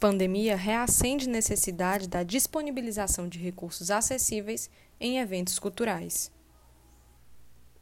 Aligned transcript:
Pandemia 0.00 0.54
reacende 0.54 1.28
necessidade 1.28 2.08
da 2.08 2.22
disponibilização 2.22 3.28
de 3.28 3.36
recursos 3.40 3.90
acessíveis 3.90 4.70
em 5.00 5.18
eventos 5.18 5.58
culturais. 5.58 6.30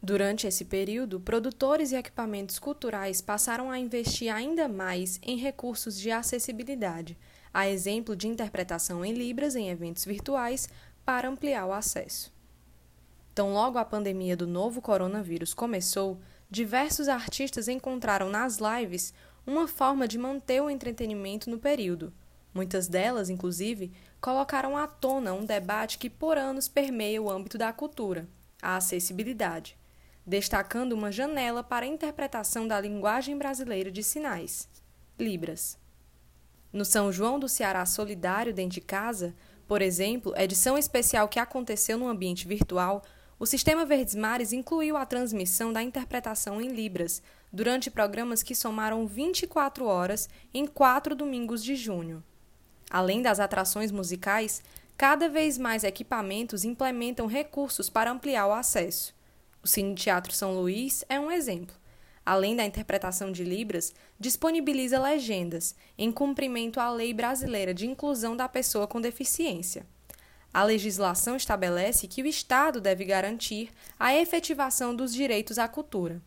Durante 0.01 0.47
esse 0.47 0.65
período, 0.65 1.19
produtores 1.19 1.91
e 1.91 1.95
equipamentos 1.95 2.57
culturais 2.57 3.21
passaram 3.21 3.69
a 3.69 3.77
investir 3.77 4.33
ainda 4.33 4.67
mais 4.67 5.19
em 5.21 5.37
recursos 5.37 5.99
de 5.99 6.09
acessibilidade, 6.09 7.15
a 7.53 7.69
exemplo 7.69 8.15
de 8.15 8.27
interpretação 8.27 9.05
em 9.05 9.13
Libras 9.13 9.55
em 9.55 9.69
eventos 9.69 10.03
virtuais 10.03 10.67
para 11.05 11.29
ampliar 11.29 11.67
o 11.67 11.73
acesso. 11.73 12.33
Então, 13.31 13.53
logo 13.53 13.77
a 13.77 13.85
pandemia 13.85 14.35
do 14.35 14.47
novo 14.47 14.81
coronavírus 14.81 15.53
começou, 15.53 16.19
diversos 16.49 17.07
artistas 17.07 17.67
encontraram 17.67 18.27
nas 18.27 18.57
lives 18.57 19.13
uma 19.47 19.65
forma 19.65 20.05
de 20.05 20.17
manter 20.17 20.61
o 20.61 20.69
entretenimento 20.69 21.49
no 21.49 21.57
período. 21.57 22.13
Muitas 22.53 22.89
delas, 22.89 23.29
inclusive, 23.29 23.93
colocaram 24.19 24.75
à 24.75 24.85
tona 24.85 25.33
um 25.33 25.45
debate 25.45 25.97
que 25.97 26.09
por 26.09 26.37
anos 26.37 26.67
permeia 26.67 27.21
o 27.21 27.29
âmbito 27.29 27.57
da 27.57 27.71
cultura, 27.71 28.27
a 28.61 28.75
acessibilidade, 28.75 29.77
destacando 30.25 30.91
uma 30.91 31.11
janela 31.11 31.63
para 31.63 31.85
a 31.85 31.89
interpretação 31.89 32.67
da 32.67 32.81
linguagem 32.81 33.37
brasileira 33.37 33.89
de 33.89 34.03
sinais, 34.03 34.67
Libras. 35.17 35.77
No 36.73 36.83
São 36.83 37.11
João 37.11 37.39
do 37.39 37.47
Ceará 37.47 37.85
Solidário 37.85 38.53
dentro 38.53 38.75
de 38.75 38.81
casa, 38.81 39.33
por 39.67 39.81
exemplo, 39.81 40.33
edição 40.35 40.77
especial 40.77 41.27
que 41.29 41.39
aconteceu 41.39 41.97
no 41.97 42.09
ambiente 42.09 42.47
virtual, 42.47 43.03
o 43.39 43.45
Sistema 43.45 43.85
Verdes 43.85 44.15
Mares 44.15 44.51
incluiu 44.51 44.97
a 44.97 45.05
transmissão 45.05 45.71
da 45.71 45.83
interpretação 45.83 46.59
em 46.59 46.69
Libras 46.69 47.21
durante 47.53 47.91
programas 47.91 48.41
que 48.41 48.55
somaram 48.55 49.05
24 49.05 49.85
horas 49.85 50.27
em 50.51 50.65
quatro 50.65 51.15
domingos 51.15 51.63
de 51.63 51.75
junho. 51.75 52.23
Além 52.89 53.21
das 53.21 53.39
atrações 53.39 53.91
musicais, 53.91 54.63
cada 54.97 55.29
vez 55.29 55.57
mais 55.57 55.83
equipamentos 55.83 56.63
implementam 56.63 57.27
recursos 57.27 57.91
para 57.91 58.11
ampliar 58.11 58.47
o 58.47 58.53
acesso. 58.53 59.13
O 59.63 59.67
Cine 59.67 59.93
Teatro 59.93 60.33
São 60.33 60.55
Luís 60.55 61.05
é 61.07 61.19
um 61.19 61.31
exemplo. 61.31 61.75
Além 62.25 62.55
da 62.55 62.65
interpretação 62.65 63.31
de 63.31 63.43
Libras, 63.43 63.93
disponibiliza 64.19 64.99
legendas, 64.99 65.75
em 65.95 66.11
cumprimento 66.11 66.79
à 66.79 66.89
Lei 66.89 67.13
Brasileira 67.13 67.73
de 67.73 67.85
Inclusão 67.85 68.35
da 68.35 68.49
Pessoa 68.49 68.87
com 68.87 68.99
Deficiência. 68.99 69.85
A 70.57 70.63
legislação 70.63 71.35
estabelece 71.35 72.07
que 72.07 72.23
o 72.23 72.25
Estado 72.25 72.81
deve 72.81 73.05
garantir 73.05 73.69
a 73.99 74.15
efetivação 74.15 74.95
dos 74.95 75.13
direitos 75.13 75.59
à 75.59 75.67
cultura. 75.67 76.19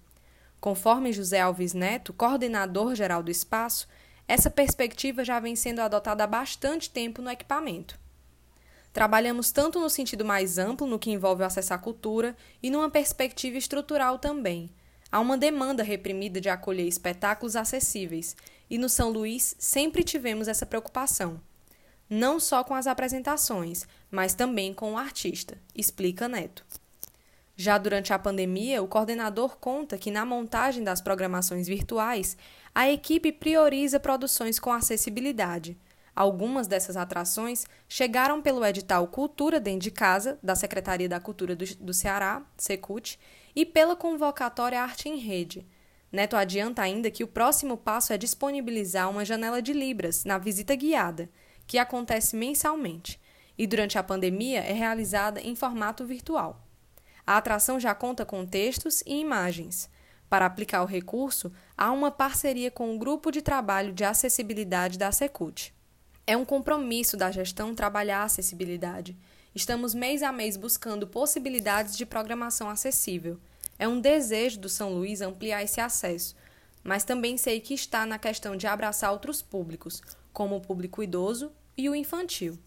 Conforme 0.61 1.13
José 1.13 1.41
Alves 1.41 1.75
Neto, 1.75 2.13
coordenador 2.13 2.95
geral 2.95 3.25
do 3.25 3.31
espaço, 3.33 3.89
essa 4.29 4.49
perspectiva 4.49 5.25
já 5.25 5.41
vem 5.41 5.57
sendo 5.57 5.81
adotada 5.81 6.23
há 6.23 6.29
bastante 6.29 6.89
tempo 6.89 7.21
no 7.21 7.29
equipamento. 7.29 7.99
Trabalhamos 8.93 9.51
tanto 9.51 9.81
no 9.81 9.91
sentido 9.91 10.25
mais 10.25 10.59
amplo, 10.59 10.87
no 10.87 10.97
que 10.97 11.11
envolve 11.11 11.43
o 11.43 11.47
acesso 11.47 11.75
à 11.75 11.79
cultura, 11.79 12.37
e 12.63 12.71
numa 12.71 12.89
perspectiva 12.89 13.59
estrutural 13.59 14.17
também. 14.17 14.71
Há 15.11 15.19
uma 15.19 15.37
demanda 15.37 15.83
reprimida 15.83 16.41
de 16.41 16.49
acolher 16.49 16.87
espetáculos 16.87 17.57
acessíveis, 17.57 18.37
e 18.71 18.79
no 18.79 18.89
São 18.89 19.11
Luís 19.11 19.57
sempre 19.59 20.05
tivemos 20.05 20.47
essa 20.47 20.65
preocupação 20.65 21.41
não 22.11 22.41
só 22.41 22.65
com 22.65 22.75
as 22.75 22.89
apresentações, 22.89 23.87
mas 24.11 24.35
também 24.35 24.75
com 24.75 24.95
o 24.95 24.99
artista, 24.99 25.57
explica 25.73 26.29
Neto. 26.29 26.67
Já 27.57 27.79
durante 27.79 28.13
a 28.13 28.19
pandemia, 28.19 28.83
o 28.83 28.89
coordenador 28.89 29.57
conta 29.59 29.97
que 29.97 30.11
na 30.11 30.27
montagem 30.27 30.83
das 30.83 31.01
programações 31.01 31.69
virtuais, 31.69 32.37
a 32.75 32.91
equipe 32.91 33.31
prioriza 33.31 34.01
produções 34.01 34.59
com 34.59 34.73
acessibilidade. 34.73 35.79
Algumas 36.17 36.67
dessas 36.67 36.97
atrações 36.97 37.65
chegaram 37.89 38.43
pelo 38.43 38.65
edital 38.65 39.07
Cultura 39.07 39.61
Dentro 39.61 39.81
de 39.81 39.91
Casa, 39.91 40.39
da 40.43 40.57
Secretaria 40.57 41.09
da 41.09 41.21
Cultura 41.21 41.55
do, 41.55 41.65
do 41.77 41.95
Ceará, 41.95 42.43
Secult, 42.57 43.19
e 43.55 43.65
pela 43.65 43.95
convocatória 43.95 44.83
Arte 44.83 45.09
em 45.09 45.17
Rede. 45.17 45.67
Neto 46.11 46.37
adianta 46.37 46.83
ainda 46.83 47.11
que 47.11 47.23
o 47.23 47.29
próximo 47.29 47.77
passo 47.77 48.13
é 48.13 48.19
disponibilizar 48.19 49.09
uma 49.09 49.25
janela 49.25 49.63
de 49.63 49.73
Libras 49.73 50.25
na 50.25 50.39
visita 50.39 50.75
guiada 50.75 51.29
que 51.71 51.79
acontece 51.79 52.35
mensalmente 52.35 53.21
e 53.57 53.65
durante 53.65 53.97
a 53.97 54.03
pandemia 54.03 54.59
é 54.59 54.73
realizada 54.73 55.41
em 55.41 55.55
formato 55.55 56.05
virtual. 56.05 56.67
A 57.25 57.37
atração 57.37 57.79
já 57.79 57.95
conta 57.95 58.27
com 58.27 58.45
textos 58.45 59.05
e 59.07 59.21
imagens. 59.21 59.89
Para 60.29 60.47
aplicar 60.47 60.83
o 60.83 60.87
recurso, 60.87 61.53
há 61.79 61.93
uma 61.93 62.11
parceria 62.11 62.73
com 62.73 62.93
o 62.93 62.99
Grupo 62.99 63.31
de 63.31 63.41
Trabalho 63.41 63.93
de 63.93 64.03
Acessibilidade 64.03 64.99
da 64.99 65.13
Secult. 65.13 65.73
É 66.27 66.37
um 66.37 66.45
compromisso 66.45 67.17
da 67.17 67.31
gestão 67.31 67.73
trabalhar 67.73 68.23
a 68.23 68.25
acessibilidade. 68.25 69.17
Estamos 69.55 69.95
mês 69.95 70.25
a 70.25 70.33
mês 70.33 70.57
buscando 70.57 71.07
possibilidades 71.07 71.97
de 71.97 72.05
programação 72.05 72.69
acessível. 72.69 73.39
É 73.79 73.87
um 73.87 74.01
desejo 74.01 74.59
do 74.59 74.69
São 74.69 74.93
Luís 74.93 75.21
ampliar 75.21 75.63
esse 75.63 75.81
acesso, 75.81 76.35
mas 76.83 77.05
também 77.05 77.37
sei 77.37 77.61
que 77.61 77.75
está 77.75 78.05
na 78.05 78.19
questão 78.19 78.57
de 78.57 78.67
abraçar 78.67 79.13
outros 79.13 79.41
públicos, 79.41 80.03
como 80.33 80.57
o 80.57 80.61
público 80.61 81.01
idoso 81.01 81.53
e 81.81 81.89
o 81.89 81.95
infantil, 81.95 82.59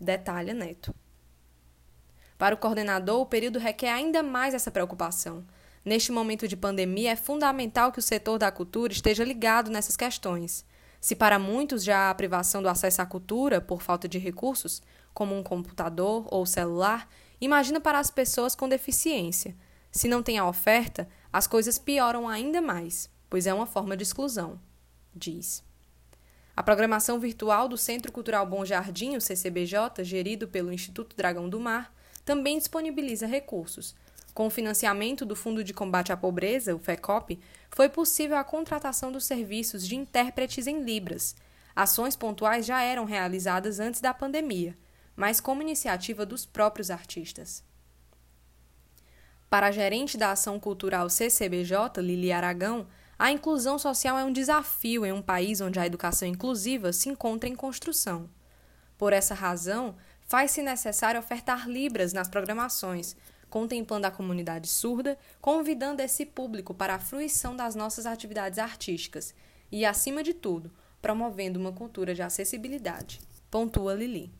detalha 0.00 0.54
Neto. 0.54 0.94
Para 2.38 2.54
o 2.54 2.58
coordenador, 2.58 3.20
o 3.20 3.26
período 3.26 3.58
requer 3.58 3.90
ainda 3.90 4.22
mais 4.22 4.54
essa 4.54 4.70
preocupação. 4.70 5.44
Neste 5.84 6.12
momento 6.12 6.46
de 6.46 6.56
pandemia, 6.56 7.10
é 7.10 7.16
fundamental 7.16 7.90
que 7.90 7.98
o 7.98 8.02
setor 8.02 8.38
da 8.38 8.52
cultura 8.52 8.92
esteja 8.92 9.24
ligado 9.24 9.72
nessas 9.72 9.96
questões. 9.96 10.64
Se 11.00 11.16
para 11.16 11.36
muitos 11.36 11.82
já 11.82 11.98
há 11.98 12.10
a 12.10 12.14
privação 12.14 12.62
do 12.62 12.68
acesso 12.68 13.02
à 13.02 13.06
cultura 13.06 13.60
por 13.60 13.82
falta 13.82 14.06
de 14.06 14.18
recursos, 14.18 14.80
como 15.12 15.36
um 15.36 15.42
computador 15.42 16.28
ou 16.30 16.46
celular, 16.46 17.08
imagina 17.40 17.80
para 17.80 17.98
as 17.98 18.08
pessoas 18.08 18.54
com 18.54 18.68
deficiência. 18.68 19.56
Se 19.90 20.06
não 20.06 20.22
tem 20.22 20.38
a 20.38 20.46
oferta, 20.46 21.08
as 21.32 21.48
coisas 21.48 21.76
pioram 21.76 22.28
ainda 22.28 22.62
mais, 22.62 23.10
pois 23.28 23.48
é 23.48 23.52
uma 23.52 23.66
forma 23.66 23.96
de 23.96 24.04
exclusão, 24.04 24.60
diz. 25.12 25.68
A 26.60 26.62
programação 26.62 27.18
virtual 27.18 27.66
do 27.68 27.78
Centro 27.78 28.12
Cultural 28.12 28.44
Bom 28.44 28.66
Jardim, 28.66 29.16
o 29.16 29.20
CCBJ, 29.22 30.04
gerido 30.04 30.46
pelo 30.46 30.70
Instituto 30.70 31.16
Dragão 31.16 31.48
do 31.48 31.58
Mar, 31.58 31.90
também 32.22 32.58
disponibiliza 32.58 33.26
recursos. 33.26 33.96
Com 34.34 34.46
o 34.46 34.50
financiamento 34.50 35.24
do 35.24 35.34
Fundo 35.34 35.64
de 35.64 35.72
Combate 35.72 36.12
à 36.12 36.18
Pobreza, 36.18 36.76
o 36.76 36.78
FECOP, 36.78 37.40
foi 37.70 37.88
possível 37.88 38.36
a 38.36 38.44
contratação 38.44 39.10
dos 39.10 39.24
serviços 39.24 39.88
de 39.88 39.96
intérpretes 39.96 40.66
em 40.66 40.82
Libras. 40.82 41.34
Ações 41.74 42.14
pontuais 42.14 42.66
já 42.66 42.82
eram 42.82 43.06
realizadas 43.06 43.80
antes 43.80 44.02
da 44.02 44.12
pandemia, 44.12 44.76
mas 45.16 45.40
como 45.40 45.62
iniciativa 45.62 46.26
dos 46.26 46.44
próprios 46.44 46.90
artistas. 46.90 47.64
Para 49.48 49.68
a 49.68 49.72
gerente 49.72 50.18
da 50.18 50.32
Ação 50.32 50.60
Cultural 50.60 51.08
CCBJ, 51.08 52.02
Lili 52.02 52.30
Aragão, 52.30 52.86
a 53.20 53.30
inclusão 53.30 53.78
social 53.78 54.18
é 54.18 54.24
um 54.24 54.32
desafio 54.32 55.04
em 55.04 55.12
um 55.12 55.20
país 55.20 55.60
onde 55.60 55.78
a 55.78 55.84
educação 55.84 56.26
inclusiva 56.26 56.90
se 56.90 57.10
encontra 57.10 57.46
em 57.46 57.54
construção. 57.54 58.30
Por 58.96 59.12
essa 59.12 59.34
razão, 59.34 59.94
faz-se 60.22 60.62
necessário 60.62 61.20
ofertar 61.20 61.68
Libras 61.68 62.14
nas 62.14 62.30
programações, 62.30 63.14
contemplando 63.50 64.06
a 64.06 64.10
comunidade 64.10 64.68
surda, 64.68 65.18
convidando 65.38 66.00
esse 66.00 66.24
público 66.24 66.72
para 66.72 66.94
a 66.94 66.98
fruição 66.98 67.54
das 67.54 67.74
nossas 67.74 68.06
atividades 68.06 68.58
artísticas 68.58 69.34
e, 69.70 69.84
acima 69.84 70.22
de 70.22 70.32
tudo, 70.32 70.72
promovendo 71.02 71.60
uma 71.60 71.72
cultura 71.72 72.14
de 72.14 72.22
acessibilidade. 72.22 73.20
Pontua 73.50 73.92
Lili. 73.92 74.32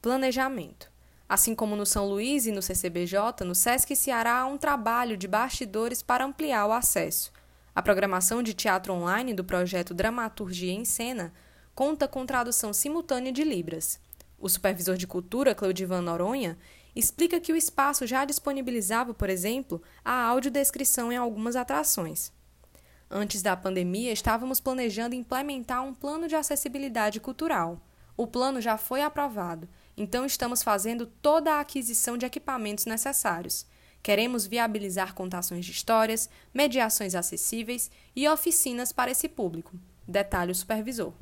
Planejamento. 0.00 0.90
Assim 1.28 1.54
como 1.54 1.76
no 1.76 1.84
São 1.84 2.08
Luís 2.08 2.46
e 2.46 2.52
no 2.52 2.62
CCBJ, 2.62 3.44
no 3.44 3.54
SESC 3.54 3.94
Ceará 3.94 4.38
há 4.38 4.46
um 4.46 4.56
trabalho 4.56 5.14
de 5.14 5.28
bastidores 5.28 6.00
para 6.00 6.24
ampliar 6.24 6.64
o 6.64 6.72
acesso 6.72 7.35
a 7.76 7.82
programação 7.82 8.42
de 8.42 8.54
teatro 8.54 8.94
online 8.94 9.34
do 9.34 9.44
projeto 9.44 9.92
Dramaturgia 9.92 10.72
em 10.72 10.86
Cena 10.86 11.30
conta 11.74 12.08
com 12.08 12.24
tradução 12.24 12.72
simultânea 12.72 13.30
de 13.30 13.44
Libras. 13.44 14.00
O 14.38 14.48
supervisor 14.48 14.96
de 14.96 15.06
cultura, 15.06 15.54
Cleudivan 15.54 16.00
Noronha, 16.00 16.56
explica 16.94 17.38
que 17.38 17.52
o 17.52 17.56
espaço 17.56 18.06
já 18.06 18.24
disponibilizava, 18.24 19.12
por 19.12 19.28
exemplo, 19.28 19.82
a 20.02 20.22
audiodescrição 20.22 21.12
em 21.12 21.18
algumas 21.18 21.54
atrações. 21.54 22.32
Antes 23.10 23.42
da 23.42 23.54
pandemia, 23.54 24.10
estávamos 24.10 24.58
planejando 24.58 25.14
implementar 25.14 25.84
um 25.84 25.92
plano 25.92 26.26
de 26.26 26.34
acessibilidade 26.34 27.20
cultural. 27.20 27.78
O 28.16 28.26
plano 28.26 28.58
já 28.58 28.78
foi 28.78 29.02
aprovado, 29.02 29.68
então 29.94 30.24
estamos 30.24 30.62
fazendo 30.62 31.04
toda 31.04 31.52
a 31.52 31.60
aquisição 31.60 32.16
de 32.16 32.24
equipamentos 32.24 32.86
necessários 32.86 33.66
Queremos 34.06 34.46
viabilizar 34.46 35.14
contações 35.14 35.66
de 35.66 35.72
histórias, 35.72 36.30
mediações 36.54 37.16
acessíveis 37.16 37.90
e 38.14 38.28
oficinas 38.28 38.92
para 38.92 39.10
esse 39.10 39.28
público, 39.28 39.76
detalhe 40.06 40.52
o 40.52 40.54
supervisor. 40.54 41.12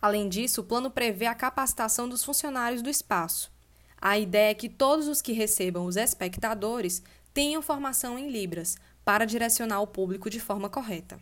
Além 0.00 0.26
disso, 0.26 0.62
o 0.62 0.64
plano 0.64 0.90
prevê 0.90 1.26
a 1.26 1.34
capacitação 1.34 2.08
dos 2.08 2.24
funcionários 2.24 2.80
do 2.80 2.88
espaço. 2.88 3.52
A 4.00 4.18
ideia 4.18 4.52
é 4.52 4.54
que 4.54 4.70
todos 4.70 5.06
os 5.06 5.20
que 5.20 5.34
recebam 5.34 5.84
os 5.84 5.96
espectadores 5.96 7.02
tenham 7.34 7.60
formação 7.60 8.18
em 8.18 8.30
Libras, 8.30 8.78
para 9.04 9.26
direcionar 9.26 9.82
o 9.82 9.86
público 9.86 10.30
de 10.30 10.40
forma 10.40 10.70
correta. 10.70 11.20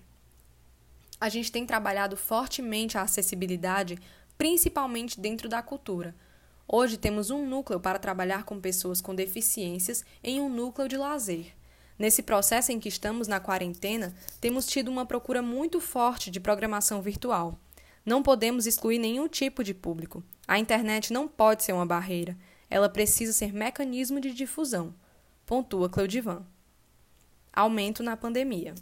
a 1.20 1.28
gente 1.28 1.50
tem 1.50 1.66
trabalhado 1.66 2.16
fortemente 2.16 2.96
a 2.96 3.02
acessibilidade, 3.02 3.98
principalmente 4.38 5.18
dentro 5.18 5.48
da 5.48 5.60
cultura. 5.62 6.14
Hoje 6.68 6.96
temos 6.96 7.30
um 7.30 7.46
núcleo 7.46 7.78
para 7.78 7.98
trabalhar 7.98 8.42
com 8.42 8.60
pessoas 8.60 9.00
com 9.00 9.14
deficiências 9.14 10.04
em 10.22 10.40
um 10.40 10.48
núcleo 10.48 10.88
de 10.88 10.96
lazer. 10.96 11.54
Nesse 11.96 12.24
processo 12.24 12.72
em 12.72 12.80
que 12.80 12.88
estamos 12.88 13.28
na 13.28 13.38
quarentena, 13.38 14.12
temos 14.40 14.66
tido 14.66 14.88
uma 14.88 15.06
procura 15.06 15.40
muito 15.40 15.80
forte 15.80 16.28
de 16.28 16.40
programação 16.40 17.00
virtual. 17.00 17.56
Não 18.04 18.20
podemos 18.20 18.66
excluir 18.66 18.98
nenhum 18.98 19.28
tipo 19.28 19.62
de 19.62 19.72
público. 19.72 20.24
A 20.46 20.58
internet 20.58 21.12
não 21.12 21.28
pode 21.28 21.62
ser 21.62 21.72
uma 21.72 21.86
barreira. 21.86 22.36
Ela 22.68 22.88
precisa 22.88 23.32
ser 23.32 23.52
mecanismo 23.52 24.20
de 24.20 24.34
difusão. 24.34 24.92
Pontua 25.46 25.88
Cleudivan. 25.88 26.44
Aumento 27.52 28.02
na 28.02 28.16
pandemia. 28.16 28.74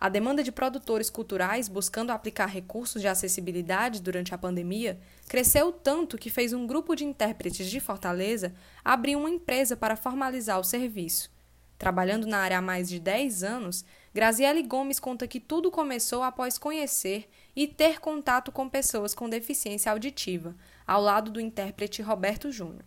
A 0.00 0.08
demanda 0.08 0.44
de 0.44 0.52
produtores 0.52 1.10
culturais 1.10 1.66
buscando 1.66 2.10
aplicar 2.10 2.46
recursos 2.46 3.02
de 3.02 3.08
acessibilidade 3.08 4.00
durante 4.00 4.32
a 4.32 4.38
pandemia 4.38 5.00
cresceu 5.28 5.72
tanto 5.72 6.16
que 6.16 6.30
fez 6.30 6.52
um 6.52 6.68
grupo 6.68 6.94
de 6.94 7.04
intérpretes 7.04 7.68
de 7.68 7.80
Fortaleza 7.80 8.54
abrir 8.84 9.16
uma 9.16 9.28
empresa 9.28 9.76
para 9.76 9.96
formalizar 9.96 10.60
o 10.60 10.64
serviço. 10.64 11.36
Trabalhando 11.76 12.28
na 12.28 12.38
área 12.38 12.58
há 12.58 12.62
mais 12.62 12.88
de 12.88 13.00
10 13.00 13.42
anos, 13.42 13.84
Graziele 14.14 14.62
Gomes 14.62 15.00
conta 15.00 15.26
que 15.26 15.40
tudo 15.40 15.68
começou 15.68 16.22
após 16.22 16.58
conhecer 16.58 17.28
e 17.56 17.66
ter 17.66 17.98
contato 17.98 18.52
com 18.52 18.68
pessoas 18.68 19.16
com 19.16 19.28
deficiência 19.28 19.90
auditiva, 19.90 20.54
ao 20.86 21.02
lado 21.02 21.28
do 21.28 21.40
intérprete 21.40 22.02
Roberto 22.02 22.52
Júnior. 22.52 22.84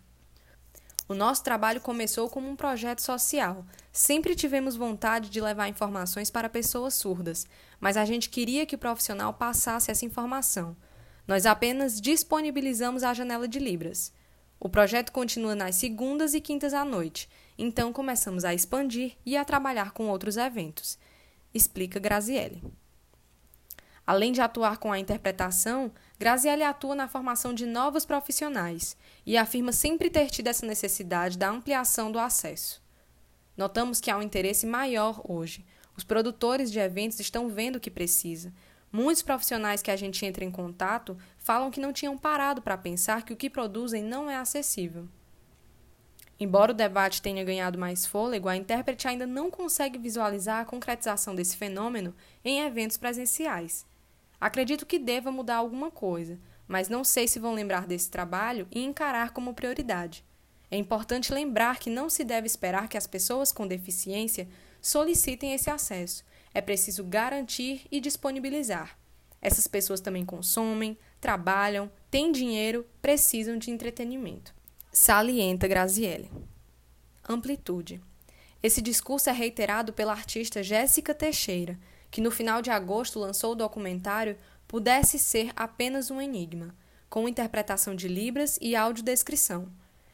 O 1.12 1.14
nosso 1.14 1.44
trabalho 1.44 1.82
começou 1.82 2.30
como 2.30 2.50
um 2.50 2.56
projeto 2.56 3.02
social. 3.02 3.66
Sempre 3.92 4.34
tivemos 4.34 4.78
vontade 4.78 5.30
de 5.30 5.42
levar 5.42 5.68
informações 5.68 6.32
para 6.32 6.48
pessoas 6.48 6.94
surdas, 6.94 7.46
mas 7.82 7.98
a 7.98 8.06
gente 8.06 8.30
queria 8.30 8.66
que 8.66 8.76
o 8.76 8.80
profissional 8.80 9.34
passasse 9.34 9.92
essa 9.92 10.06
informação. 10.06 10.74
Nós 11.28 11.46
apenas 11.46 12.00
disponibilizamos 12.00 13.04
a 13.04 13.14
janela 13.14 13.46
de 13.46 13.60
Libras. 13.60 14.14
O 14.58 14.70
projeto 14.70 15.12
continua 15.12 15.54
nas 15.54 15.76
segundas 15.76 16.34
e 16.34 16.40
quintas 16.40 16.74
à 16.74 16.86
noite, 16.86 17.28
então 17.58 17.92
começamos 17.92 18.46
a 18.46 18.54
expandir 18.54 19.18
e 19.26 19.36
a 19.36 19.44
trabalhar 19.44 19.92
com 19.92 20.08
outros 20.08 20.38
eventos, 20.38 20.98
explica 21.54 22.00
Graziele. 22.00 22.64
Além 24.08 24.32
de 24.32 24.40
atuar 24.40 24.78
com 24.78 24.94
a 24.94 25.00
interpretação, 25.00 25.92
Graziele 26.22 26.64
atua 26.64 26.94
na 26.94 27.08
formação 27.08 27.52
de 27.52 27.66
novos 27.66 28.06
profissionais 28.06 28.96
e 29.26 29.36
afirma 29.36 29.72
sempre 29.72 30.08
ter 30.08 30.30
tido 30.30 30.46
essa 30.46 30.68
necessidade 30.68 31.36
da 31.36 31.50
ampliação 31.50 32.12
do 32.12 32.20
acesso. 32.20 32.80
Notamos 33.58 34.00
que 34.00 34.12
há 34.12 34.16
um 34.16 34.22
interesse 34.22 34.68
maior 34.68 35.20
hoje. 35.28 35.66
Os 35.98 36.04
produtores 36.04 36.72
de 36.72 36.78
eventos 36.78 37.20
estão 37.20 37.50
vendo 37.50 37.78
o 37.78 37.80
que 37.80 37.90
precisa, 37.90 38.54
Muitos 38.92 39.24
profissionais 39.24 39.82
que 39.82 39.90
a 39.90 39.96
gente 39.96 40.24
entra 40.24 40.44
em 40.44 40.52
contato 40.52 41.18
falam 41.40 41.72
que 41.72 41.80
não 41.80 41.92
tinham 41.92 42.16
parado 42.16 42.62
para 42.62 42.78
pensar 42.78 43.24
que 43.24 43.34
o 43.34 43.38
que 43.38 43.50
produzem 43.50 44.04
não 44.04 44.30
é 44.30 44.36
acessível. 44.36 45.08
Embora 46.40 46.72
o 46.72 46.76
debate 46.76 47.22
tenha 47.22 47.44
ganhado 47.44 47.80
mais 47.80 48.06
fôlego, 48.06 48.48
a 48.48 48.56
intérprete 48.56 49.08
ainda 49.08 49.26
não 49.26 49.50
consegue 49.50 49.98
visualizar 49.98 50.60
a 50.60 50.66
concretização 50.66 51.34
desse 51.34 51.58
fenômeno 51.58 52.14
em 52.46 52.60
eventos 52.62 52.98
presenciais. 52.98 53.90
Acredito 54.42 54.88
que 54.88 54.98
deva 54.98 55.32
mudar 55.32 55.58
alguma 55.58 55.92
coisa, 55.92 56.40
mas 56.68 56.90
não 56.90 57.04
sei 57.04 57.28
se 57.28 57.38
vão 57.38 57.54
lembrar 57.54 57.86
desse 57.86 58.10
trabalho 58.10 58.68
e 58.72 58.84
encarar 58.84 59.32
como 59.32 59.54
prioridade. 59.54 60.26
É 60.72 60.76
importante 60.76 61.32
lembrar 61.32 61.78
que 61.78 61.92
não 61.92 62.10
se 62.10 62.24
deve 62.24 62.48
esperar 62.48 62.90
que 62.90 62.98
as 62.98 63.06
pessoas 63.06 63.52
com 63.52 63.68
deficiência 63.68 64.48
solicitem 64.82 65.54
esse 65.54 65.70
acesso, 65.70 66.26
é 66.54 66.60
preciso 66.60 67.04
garantir 67.04 67.86
e 67.92 68.00
disponibilizar. 68.00 68.98
Essas 69.42 69.68
pessoas 69.68 70.02
também 70.02 70.26
consomem, 70.26 70.98
trabalham, 71.20 71.92
têm 72.10 72.32
dinheiro, 72.32 72.86
precisam 73.02 73.58
de 73.58 73.72
entretenimento. 73.72 74.54
Salienta 74.92 75.68
Graziele. 75.68 76.30
Amplitude. 77.28 78.02
Esse 78.62 78.82
discurso 78.82 79.30
é 79.30 79.34
reiterado 79.34 79.94
pela 79.94 80.12
artista 80.12 80.62
Jéssica 80.62 81.14
Teixeira, 81.14 81.80
que 82.12 82.22
no 82.22 82.30
final 82.30 82.62
de 82.62 82.70
agosto 82.70 83.18
lançou 83.18 83.54
o 83.54 83.56
documentário 83.56 84.38
Pudesse 84.68 85.18
Ser 85.18 85.52
Apenas 85.56 86.12
um 86.12 86.22
Enigma, 86.22 86.76
com 87.10 87.28
interpretação 87.28 87.96
de 87.96 88.08
Libras 88.08 88.60
e 88.62 88.76
audiodescrição. 88.76 89.70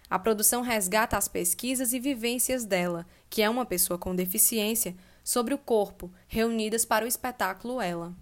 A 0.09 0.17
produção 0.17 0.61
resgata 0.61 1.17
as 1.17 1.27
pesquisas 1.27 1.91
e 1.91 1.99
vivências 1.99 2.63
dela, 2.63 3.05
que 3.29 3.41
é 3.41 3.49
uma 3.49 3.65
pessoa 3.65 3.97
com 3.97 4.15
deficiência, 4.15 4.95
sobre 5.23 5.53
o 5.53 5.57
corpo, 5.57 6.09
reunidas 6.27 6.85
para 6.85 7.03
o 7.03 7.07
espetáculo 7.07 7.81
Ela. 7.81 8.15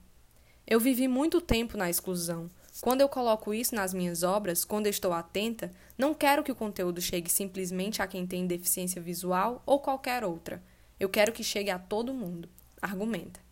Eu 0.65 0.79
vivi 0.79 1.07
muito 1.07 1.39
tempo 1.39 1.77
na 1.77 1.89
exclusão. 1.89 2.49
Quando 2.81 3.01
eu 3.01 3.07
coloco 3.07 3.53
isso 3.53 3.75
nas 3.75 3.93
minhas 3.93 4.23
obras, 4.23 4.65
quando 4.65 4.87
estou 4.87 5.13
atenta, 5.13 5.71
não 5.95 6.13
quero 6.15 6.43
que 6.43 6.51
o 6.51 6.55
conteúdo 6.55 6.99
chegue 6.99 7.31
simplesmente 7.31 8.01
a 8.01 8.07
quem 8.07 8.25
tem 8.25 8.47
deficiência 8.47 8.99
visual 8.99 9.61
ou 9.65 9.79
qualquer 9.79 10.23
outra. 10.23 10.61
Eu 10.99 11.07
quero 11.07 11.31
que 11.31 11.43
chegue 11.43 11.69
a 11.69 11.77
todo 11.77 12.13
mundo. 12.13 12.49
Argumenta. 12.81 13.44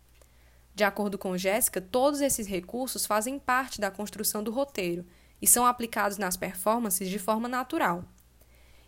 De 0.74 0.82
acordo 0.82 1.16
com 1.16 1.38
Jéssica, 1.38 1.80
todos 1.80 2.20
esses 2.20 2.46
recursos 2.46 3.06
fazem 3.06 3.38
parte 3.38 3.80
da 3.80 3.90
construção 3.90 4.42
do 4.42 4.50
roteiro 4.50 5.06
e 5.40 5.46
são 5.46 5.64
aplicados 5.64 6.18
nas 6.18 6.36
performances 6.36 7.08
de 7.08 7.18
forma 7.18 7.48
natural. 7.48 8.04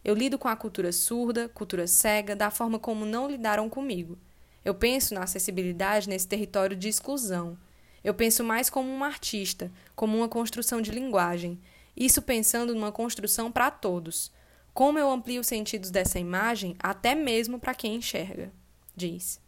Eu 0.05 0.15
lido 0.15 0.39
com 0.39 0.49
a 0.49 0.57
cultura 0.57 0.91
surda, 0.91 1.49
cultura 1.49 1.87
cega, 1.87 2.35
da 2.35 2.51
forma 2.51 2.79
como 2.79 3.05
não 3.05 3.29
lidaram 3.29 3.69
comigo. 3.69 4.19
Eu 4.65 4.75
penso 4.75 5.15
na 5.15 5.23
acessibilidade 5.23 6.09
nesse 6.09 6.27
território 6.27 6.77
de 6.77 6.89
exclusão. 6.89 7.57
Eu 8.03 8.15
penso 8.15 8.43
mais 8.43 8.69
como 8.69 8.89
um 8.89 9.05
artista, 9.05 9.71
como 9.95 10.17
uma 10.17 10.29
construção 10.29 10.81
de 10.81 10.91
linguagem. 10.91 11.61
Isso 11.97 12.21
pensando 12.21 12.75
numa 12.75 12.91
construção 12.91 13.51
para 13.51 13.71
todos. 13.71 14.33
Como 14.75 14.99
eu 14.99 15.11
amplio 15.11 15.41
os 15.41 15.47
sentidos 15.47 15.91
dessa 15.91 16.19
imagem, 16.19 16.77
até 16.79 17.15
mesmo 17.15 17.59
para 17.59 17.75
quem 17.75 17.97
enxerga, 17.97 18.53
diz. 18.95 19.41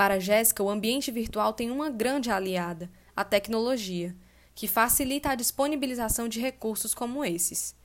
Para 0.00 0.18
Jéssica, 0.18 0.62
o 0.62 0.70
ambiente 0.70 1.10
virtual 1.10 1.52
tem 1.52 1.70
uma 1.70 1.90
grande 1.90 2.30
aliada, 2.30 2.90
a 3.14 3.22
tecnologia, 3.22 4.16
que 4.54 4.66
facilita 4.66 5.28
a 5.28 5.34
disponibilização 5.34 6.26
de 6.26 6.40
recursos 6.40 6.94
como 6.94 7.22
esses. 7.22 7.76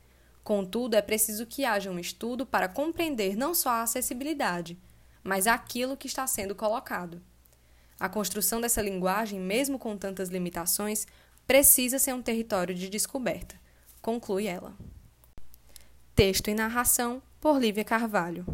Contudo, 0.41 0.95
é 0.95 1.01
preciso 1.01 1.45
que 1.45 1.65
haja 1.65 1.91
um 1.91 1.99
estudo 1.99 2.45
para 2.45 2.69
compreender 2.69 3.35
não 3.35 3.53
só 3.53 3.67
a 3.67 3.81
acessibilidade, 3.81 4.79
mas 5.25 5.45
aquilo 5.45 5.97
que 5.97 6.07
está 6.07 6.25
sendo 6.25 6.55
colocado. 6.55 7.21
A 7.99 8.07
construção 8.07 8.61
dessa 8.61 8.81
linguagem, 8.81 9.37
mesmo 9.37 9.77
com 9.77 9.97
tantas 9.97 10.29
limitações, 10.29 11.05
precisa 11.45 11.99
ser 11.99 12.13
um 12.13 12.21
território 12.21 12.73
de 12.73 12.87
descoberta, 12.87 13.59
conclui 14.01 14.47
ela. 14.47 14.73
Texto 16.15 16.49
e 16.49 16.53
narração 16.53 17.21
por 17.41 17.59
Lívia 17.59 17.83
Carvalho. 17.83 18.45